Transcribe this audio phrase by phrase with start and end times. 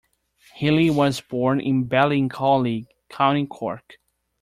[0.55, 3.99] Healy was born in Ballincollig, County Cork.